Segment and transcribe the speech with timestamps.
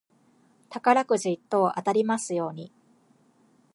[0.71, 2.71] 宝くじ一等当たりますように。